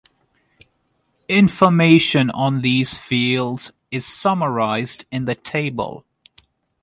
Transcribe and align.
Information 1.29 2.31
on 2.31 2.61
these 2.61 2.97
fields 2.97 3.71
is 3.91 4.03
summarized 4.03 5.05
in 5.11 5.25
the 5.25 5.35
table. 5.35 6.07